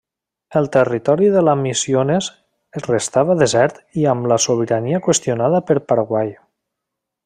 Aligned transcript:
El 0.59 0.69
territori 0.75 1.27
de 1.35 1.43
la 1.47 1.53
Misiones 1.59 2.31
restava 2.89 3.37
desert 3.43 3.79
i 4.05 4.09
amb 4.17 4.33
la 4.35 4.43
sobirania 4.49 5.05
qüestionada 5.09 5.65
per 5.71 5.81
Paraguai. 5.93 6.39